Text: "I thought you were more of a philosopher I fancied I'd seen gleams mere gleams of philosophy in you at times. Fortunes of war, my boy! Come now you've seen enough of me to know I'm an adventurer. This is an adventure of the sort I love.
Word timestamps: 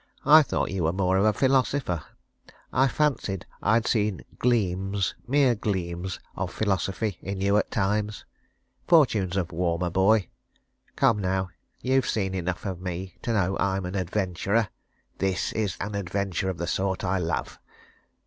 "I 0.25 0.41
thought 0.41 0.71
you 0.71 0.85
were 0.85 0.91
more 0.93 1.15
of 1.17 1.25
a 1.25 1.31
philosopher 1.31 2.01
I 2.73 2.87
fancied 2.87 3.45
I'd 3.61 3.85
seen 3.85 4.23
gleams 4.39 5.13
mere 5.27 5.53
gleams 5.53 6.19
of 6.35 6.51
philosophy 6.51 7.19
in 7.21 7.39
you 7.39 7.55
at 7.57 7.69
times. 7.69 8.25
Fortunes 8.87 9.37
of 9.37 9.51
war, 9.51 9.77
my 9.77 9.89
boy! 9.89 10.29
Come 10.95 11.19
now 11.19 11.51
you've 11.81 12.09
seen 12.09 12.33
enough 12.33 12.65
of 12.65 12.81
me 12.81 13.13
to 13.21 13.31
know 13.31 13.55
I'm 13.59 13.85
an 13.85 13.93
adventurer. 13.93 14.69
This 15.19 15.53
is 15.53 15.77
an 15.79 15.93
adventure 15.93 16.49
of 16.49 16.57
the 16.57 16.65
sort 16.65 17.03
I 17.03 17.19
love. 17.19 17.59